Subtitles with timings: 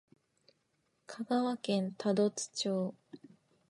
[1.05, 2.95] 香川県多度津町